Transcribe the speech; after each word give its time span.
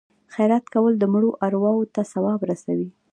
خیرات 0.33 0.65
کول 0.73 0.93
د 0.99 1.03
مړو 1.13 1.31
ارواو 1.45 1.91
ته 1.95 2.01
ثواب 2.11 2.39
رسوي. 2.49 2.89